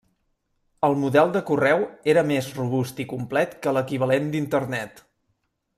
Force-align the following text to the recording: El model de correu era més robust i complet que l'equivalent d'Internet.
El 0.87 0.95
model 1.01 1.33
de 1.35 1.41
correu 1.49 1.85
era 2.15 2.23
més 2.31 2.49
robust 2.57 3.03
i 3.05 3.07
complet 3.13 3.55
que 3.67 3.75
l'equivalent 3.79 4.31
d'Internet. 4.37 5.05